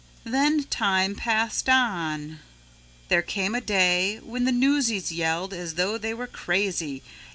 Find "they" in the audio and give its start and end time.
5.99-6.15